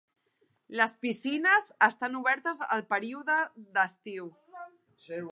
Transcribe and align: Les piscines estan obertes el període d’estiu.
Les 0.79 0.93
piscines 1.05 1.67
estan 1.87 2.17
obertes 2.21 2.63
el 2.77 2.83
període 2.93 3.35
d’estiu. 3.77 4.31